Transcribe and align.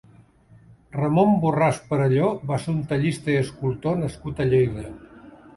Ramon 0.95 1.35
Borràs 1.43 1.81
Perelló 1.91 2.31
va 2.53 2.59
ser 2.65 2.73
un 2.75 2.81
tallista 2.95 3.31
i 3.35 3.39
escultor 3.45 4.03
nascut 4.07 4.43
a 4.47 4.53
Lleida. 4.55 4.89